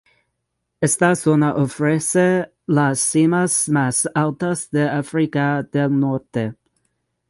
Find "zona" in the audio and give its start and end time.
1.13-1.53